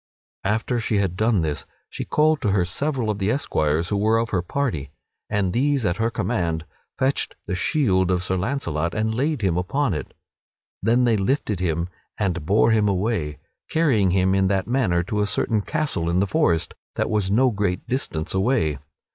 [0.43, 4.17] After she had done this she called to her several of the esquires who were
[4.17, 4.89] of her party,
[5.29, 6.65] and these at her command
[6.97, 10.15] fetched the shield of Sir Launcelot and laid him upon it.
[10.81, 11.87] Then they lifted him
[12.17, 13.37] and bore him away,
[13.69, 17.51] carrying him in that manner to a certain castle in the forest that was no
[17.51, 18.79] great distance away.